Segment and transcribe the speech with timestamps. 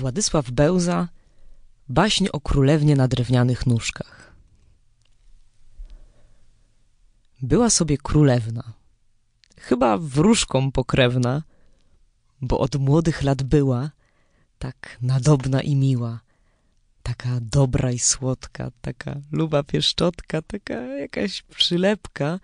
[0.00, 1.08] Władysław Bełza
[1.88, 4.34] Baśń o królewnie na drewnianych nóżkach.
[7.42, 8.72] Była sobie królewna,
[9.58, 11.42] chyba wróżką pokrewna,
[12.40, 13.90] bo od młodych lat była
[14.58, 16.20] tak nadobna i miła,
[17.02, 22.40] taka dobra i słodka, taka luba pieszczotka, taka jakaś przylepka,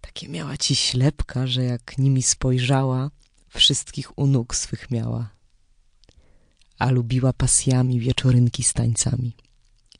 [0.00, 3.10] takie miała ci ślepka, że jak nimi spojrzała,
[3.48, 5.33] wszystkich u nóg swych miała
[6.84, 9.36] a lubiła pasjami wieczorynki z tańcami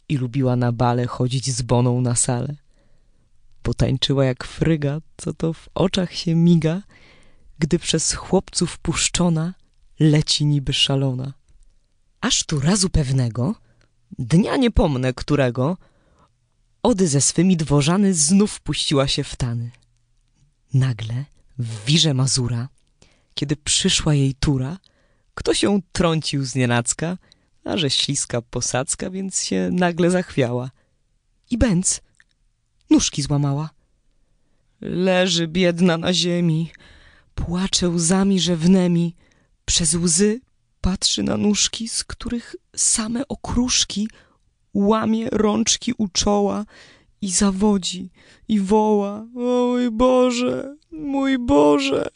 [0.09, 2.57] i lubiła na bale chodzić z boną na salę,
[3.65, 6.83] bo tańczyła jak fryga, co to w oczach się miga,
[7.59, 9.55] gdy przez chłopców puszczona
[10.01, 11.33] leci niby szalona.
[12.21, 13.55] Aż tu razu pewnego,
[14.19, 15.77] dnia nie pomnę którego,
[16.83, 19.71] Ody ze swymi dworzany znów puściła się w tany.
[20.75, 21.25] Nagle
[21.59, 22.69] w wirze Mazura,
[23.35, 24.79] kiedy przyszła jej tura,
[25.35, 27.19] kto się trącił z nienacka,
[27.65, 30.71] a że śliska posadzka, więc się nagle zachwiała.
[31.51, 32.01] I bęc
[32.91, 33.71] nóżki złamała.
[34.81, 36.71] Leży biedna na ziemi,
[37.35, 39.17] płacze łzami rzewnemi,
[39.65, 40.41] przez łzy
[40.81, 44.09] patrzy na nóżki, z których same okruszki
[44.75, 46.65] łamie rączki u czoła
[47.21, 48.11] i zawodzi
[48.49, 49.27] i woła.
[49.37, 52.09] O mój Boże, mój Boże,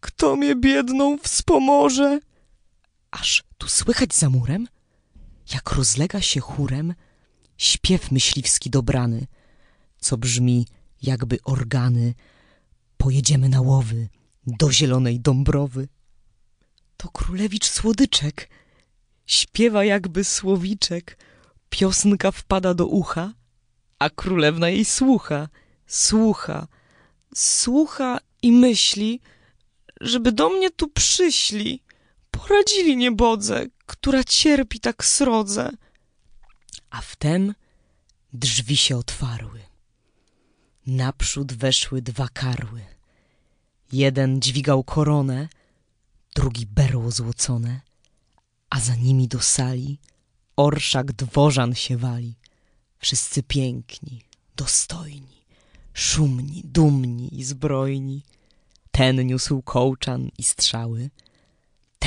[0.00, 2.20] kto mnie biedną wspomoże?
[3.20, 4.68] Aż tu słychać za murem,
[5.54, 6.94] jak rozlega się chórem?
[7.58, 9.26] Śpiew myśliwski dobrany,
[9.98, 10.66] co brzmi
[11.02, 12.14] jakby organy.
[12.96, 14.08] Pojedziemy na łowy
[14.46, 15.88] do zielonej Dąbrowy.
[16.96, 18.50] To królewicz słodyczek,
[19.26, 21.18] śpiewa jakby słowiczek,
[21.70, 23.32] piosnka wpada do ucha,
[23.98, 25.48] a królewna jej słucha,
[25.86, 26.68] słucha,
[27.34, 29.20] słucha i myśli,
[30.00, 31.85] żeby do mnie tu przyszli
[32.38, 35.70] poradzili niebodze, która cierpi tak srodze.
[36.90, 37.54] A wtem
[38.32, 39.60] drzwi się otwarły.
[40.86, 42.80] Naprzód weszły dwa karły.
[43.92, 45.48] Jeden dźwigał koronę,
[46.34, 47.80] drugi berło złocone,
[48.70, 49.98] a za nimi do sali
[50.56, 52.34] orszak dworzan się wali.
[52.98, 54.22] Wszyscy piękni,
[54.56, 55.46] dostojni,
[55.94, 58.22] szumni, dumni i zbrojni.
[58.90, 61.10] Ten niósł kołczan i strzały,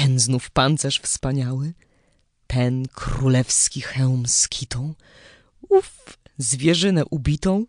[0.03, 1.73] ten znów pancerz wspaniały,
[2.47, 4.93] ten królewski hełm z kitą,
[5.69, 7.65] ów zwierzynę ubitą,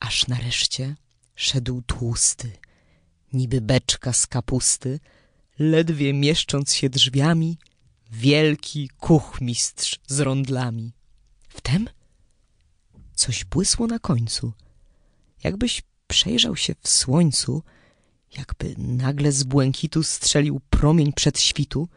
[0.00, 0.96] aż nareszcie
[1.34, 2.52] szedł tłusty,
[3.32, 5.00] niby beczka z kapusty,
[5.58, 7.58] ledwie mieszcząc się drzwiami,
[8.10, 10.92] wielki kuchmistrz z rondlami.
[11.48, 11.88] Wtem
[13.14, 14.52] coś błysło na końcu,
[15.44, 17.62] jakbyś przejrzał się w słońcu,
[18.38, 21.88] jakby nagle z błękitu strzelił promień przed świtu,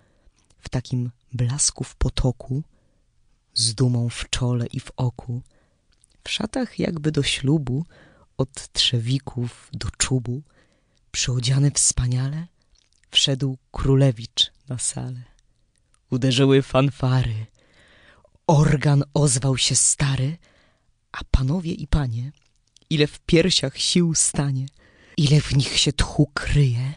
[0.59, 2.63] w takim blasku w potoku,
[3.53, 5.41] z dumą w czole i w oku,
[6.23, 7.85] w szatach jakby do ślubu,
[8.37, 10.41] od trzewików do czubu,
[11.11, 12.47] przyodziany wspaniale,
[13.11, 15.23] wszedł królewicz na salę.
[16.09, 17.45] Uderzyły fanfary,
[18.47, 20.37] organ ozwał się stary,
[21.11, 22.31] a panowie i panie,
[22.89, 24.65] ile w piersiach sił stanie–
[25.17, 26.93] ile w nich się tchu kryje,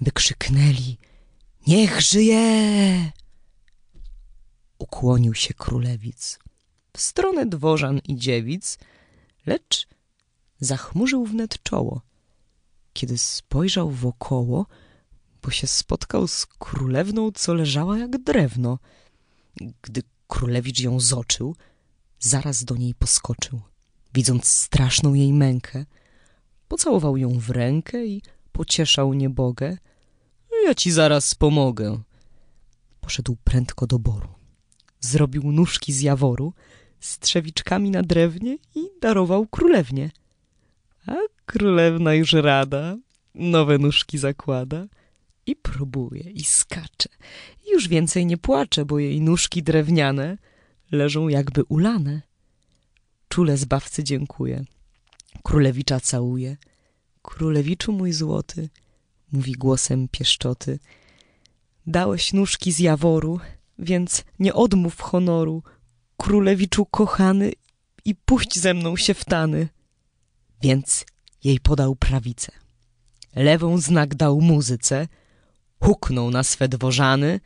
[0.00, 0.98] by krzyknęli
[1.66, 3.12] Niech żyje!
[4.78, 6.38] Ukłonił się królewic
[6.96, 8.78] w stronę dworzan i dziewic,
[9.46, 9.88] lecz
[10.60, 12.02] zachmurzył wnet czoło,
[12.92, 14.66] kiedy spojrzał wokoło,
[15.42, 18.78] bo się spotkał z królewną, co leżała jak drewno.
[19.82, 21.56] Gdy królewicz ją zoczył,
[22.18, 23.60] zaraz do niej poskoczył,
[24.14, 25.86] widząc straszną jej mękę,
[26.70, 28.22] Pocałował ją w rękę i
[28.52, 29.78] pocieszał niebogę.
[30.64, 32.02] Ja ci zaraz pomogę.
[33.00, 34.28] Poszedł prędko do boru.
[35.00, 36.52] Zrobił nóżki z jaworu
[37.00, 40.10] z trzewiczkami na drewnie i darował królewnie.
[41.06, 41.14] A
[41.46, 42.96] królewna już rada,
[43.34, 44.86] nowe nóżki zakłada
[45.46, 47.08] i próbuje i skacze.
[47.72, 50.38] Już więcej nie płacze, bo jej nóżki drewniane
[50.92, 52.22] leżą jakby ulane.
[53.28, 54.64] Czule zbawcy dziękuję.
[55.42, 56.56] Królewicza całuje.
[57.22, 58.68] Królewiczu mój złoty,
[59.32, 60.78] mówi głosem pieszczoty.
[61.86, 63.40] Dałeś nóżki z jaworu,
[63.78, 65.62] więc nie odmów honoru,
[66.16, 67.52] królewiczu kochany,
[68.04, 69.68] i puść ze mną się w tany.
[70.62, 71.04] Więc
[71.44, 72.52] jej podał prawicę.
[73.36, 75.08] Lewą znak dał muzyce,
[75.80, 77.40] huknął na swe dworzany,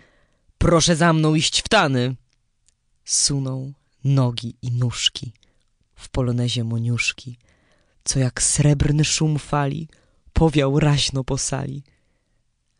[0.59, 2.17] proszę za mną iść w tany.
[3.05, 3.73] Sunął
[4.05, 5.33] nogi i nóżki
[5.95, 7.39] w polonezie moniuszki
[8.05, 9.89] co jak srebrny szum fali
[10.33, 11.83] powiał raźno po sali.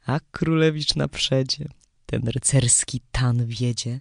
[0.07, 1.69] A królewicz na przedzie,
[2.07, 4.01] ten rycerski tan wiedzie,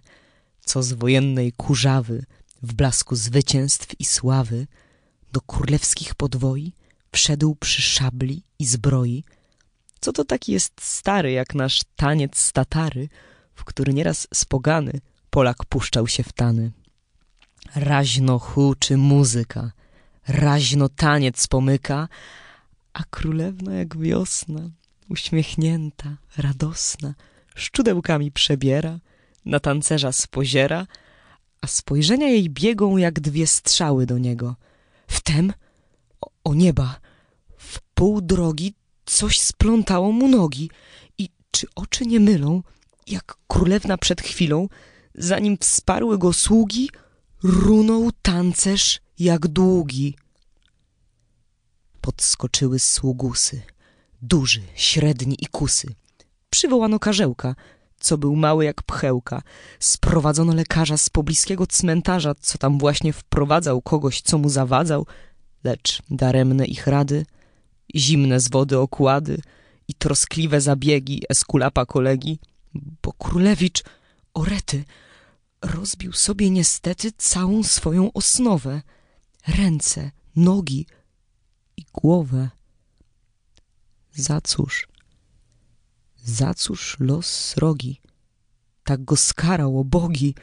[0.64, 2.24] co z wojennej kurzawy
[2.62, 4.66] w blasku zwycięstw i sławy
[5.32, 6.72] do królewskich podwoi
[7.12, 9.24] wszedł przy szabli i zbroi,
[10.00, 13.08] co to taki jest stary jak nasz taniec z Tatary,
[13.54, 15.00] w który nieraz spogany
[15.30, 16.72] Polak puszczał się w tany.
[17.74, 19.72] Raźno huczy muzyka,
[20.28, 22.08] raźno taniec pomyka,
[22.92, 24.70] a królewna jak wiosna,
[25.08, 27.14] uśmiechnięta, radosna,
[27.54, 28.98] szczudełkami przebiera,
[29.44, 30.86] na tancerza spoziera,
[31.60, 34.56] a spojrzenia jej biegą jak dwie strzały do niego.
[35.06, 35.52] Wtem,
[36.20, 37.00] o, o nieba,
[37.58, 38.74] w pół drogi
[39.04, 40.70] coś splątało mu nogi
[41.18, 42.62] i czy oczy nie mylą,
[43.06, 44.68] jak królewna przed chwilą,
[45.14, 46.90] zanim wsparły go sługi,
[47.42, 50.16] runął tancerz jak długi.
[52.00, 53.62] Podskoczyły sługusy,
[54.22, 55.94] duży, średni i kusy.
[56.50, 57.54] Przywołano karzełka,
[58.00, 59.42] co był mały jak pchełka.
[59.80, 65.06] Sprowadzono lekarza z pobliskiego cmentarza, co tam właśnie wprowadzał kogoś, co mu zawadzał,
[65.64, 67.26] lecz daremne ich rady,
[67.96, 69.40] zimne z wody okłady
[69.88, 72.38] i troskliwe zabiegi eskulapa kolegi,
[73.02, 73.82] bo królewicz
[74.34, 74.84] Orety
[75.62, 78.82] rozbił sobie niestety całą swoją osnowę,
[79.46, 80.86] ręce, nogi
[81.76, 82.50] i głowę.
[84.12, 84.88] Za cóż?
[86.16, 88.00] Za cóż los srogi?
[88.84, 90.34] Tak go skarał, o bogi!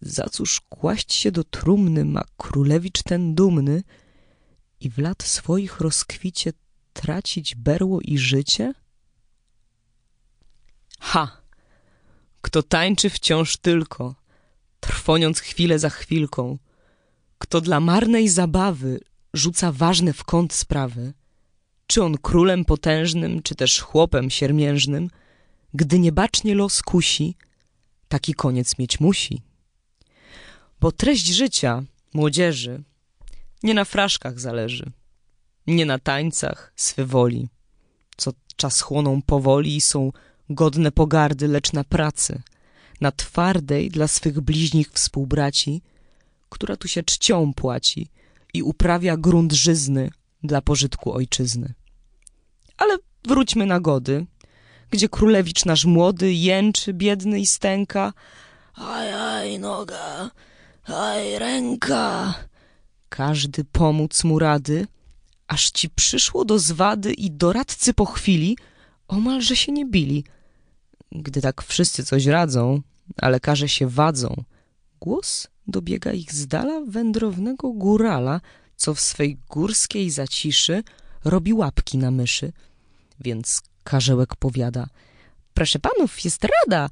[0.00, 3.82] Za cóż kłaść się do trumny ma królewicz ten dumny
[4.80, 6.52] i w lat swoich rozkwicie
[6.92, 8.74] tracić berło i życie?
[11.00, 11.42] Ha!
[12.40, 14.14] Kto tańczy wciąż tylko,
[14.80, 16.58] trwoniąc chwilę za chwilką,
[17.46, 19.00] kto dla marnej zabawy
[19.34, 21.12] rzuca ważne w kąt sprawy,
[21.86, 25.10] czy on królem potężnym, czy też chłopem siermiężnym,
[25.74, 27.36] gdy niebacznie los kusi,
[28.08, 29.42] taki koniec mieć musi.
[30.80, 31.82] Bo treść życia
[32.14, 32.82] młodzieży
[33.62, 34.90] nie na fraszkach zależy,
[35.66, 37.48] nie na tańcach swy woli,
[38.16, 40.12] co czas chłoną powoli i są
[40.50, 42.42] godne pogardy, lecz na pracy,
[43.00, 45.82] na twardej dla swych bliźnich współbraci,
[46.48, 48.08] która tu się czcią płaci
[48.54, 50.10] i uprawia grunt żyzny
[50.42, 51.74] dla pożytku ojczyzny.
[52.76, 54.26] Ale wróćmy na gody,
[54.90, 58.12] gdzie królewicz nasz młody jęczy, biedny i stęka.
[58.74, 60.30] Aj, aj, noga,
[60.84, 62.34] aj, ręka.
[63.08, 64.86] Każdy pomóc mu rady,
[65.48, 68.56] aż ci przyszło do zwady i doradcy po chwili
[69.08, 70.24] omalże się nie bili.
[71.12, 72.82] Gdy tak wszyscy coś radzą,
[73.16, 74.44] a lekarze się wadzą,
[75.00, 78.40] głos dobiega ich z dala wędrownego górala,
[78.76, 80.82] co w swej górskiej zaciszy
[81.24, 82.52] robi łapki na myszy.
[83.20, 84.86] Więc karzełek powiada,
[85.54, 86.88] proszę panów, jest rada,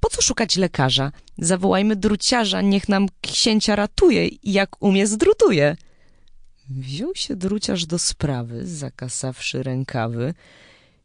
[0.00, 1.12] po co szukać lekarza?
[1.38, 5.76] Zawołajmy druciarza, niech nam księcia ratuje i jak umie zdrutuje.
[6.70, 10.34] Wziął się druciarz do sprawy, zakasawszy rękawy,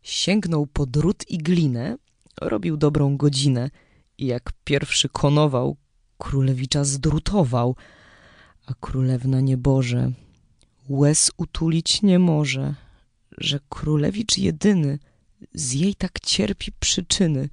[0.02, 1.98] sięgnął po drut i glinę,
[2.42, 3.70] robił dobrą godzinę
[4.18, 5.78] i jak pierwszy konował,
[6.22, 7.76] królewicza zdrutował,
[8.66, 10.12] a królewna nieboże
[10.90, 12.76] łez utulić nie może,
[13.38, 15.00] że królewicz jedyny
[15.54, 17.50] z jej tak cierpi przyczyny,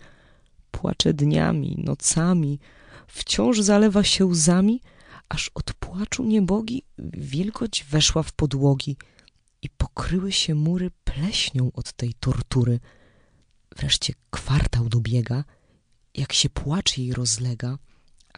[0.71, 2.59] płacze dniami, nocami,
[3.07, 4.81] wciąż zalewa się łzami,
[5.29, 8.97] aż od płaczu niebogi wilgoć weszła w podłogi
[9.63, 12.81] i pokryły się mury pleśnią od tej tortury.
[13.77, 15.45] Wreszcie kwartał dobiega,
[16.15, 17.79] jak się płacz jej rozlega,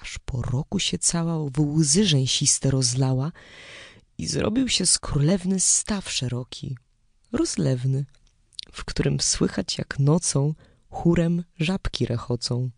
[0.00, 3.32] aż po roku się cała w łzy rzęsiste rozlała
[4.18, 6.76] i zrobił się z królewny staw szeroki,
[7.32, 8.04] rozlewny,
[8.72, 10.54] w którym słychać jak nocą
[10.90, 12.70] chórem żabki rechocą.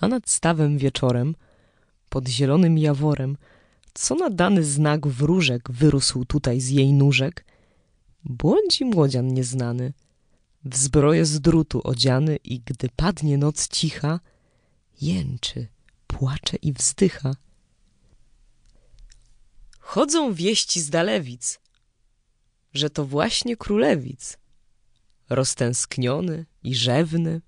[0.00, 1.34] A nad stawem wieczorem,
[2.08, 3.36] pod zielonym jaworem,
[3.94, 7.44] co na dany znak wróżek wyrósł tutaj z jej nóżek,
[8.24, 9.92] błądzi młodzian nieznany,
[10.64, 14.20] w zbroję z drutu odziany i gdy padnie noc cicha,
[15.00, 15.68] jęczy,
[16.12, 17.34] płacze i wzdycha.
[19.80, 21.60] Chodzą wieści z Dalewic,
[22.74, 24.38] że to właśnie królewic,
[25.28, 27.40] roztęskniony i rzewny,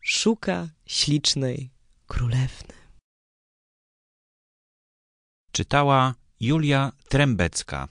[0.00, 1.70] szuka ślicznej
[2.06, 2.74] królewny.
[5.52, 7.88] Czytała Julia Trębecka.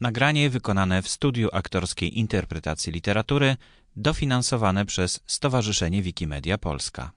[0.00, 3.56] Nagranie wykonane w studiu aktorskiej interpretacji literatury,
[3.96, 7.12] dofinansowane przez Stowarzyszenie Wikimedia Polska.